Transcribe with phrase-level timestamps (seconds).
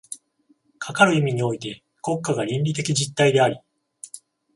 [0.79, 3.59] かかる意味において国家が倫理的実体であり、